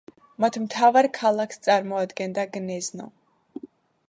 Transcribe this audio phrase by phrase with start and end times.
[0.43, 3.11] მათ მთავარ ქალაქს წარმოადგენდა გნეზნო.